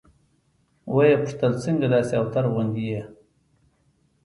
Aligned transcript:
ويې 0.95 1.15
پوښتل 1.21 1.51
څنگه 1.63 1.87
داسې 1.93 2.13
اوتر 2.21 2.45
غوندې 2.53 2.85
يې. 2.91 3.01